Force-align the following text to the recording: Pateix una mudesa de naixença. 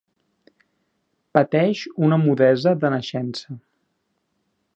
Pateix 1.37 1.83
una 2.07 2.19
mudesa 2.25 2.77
de 2.85 2.95
naixença. 2.95 3.61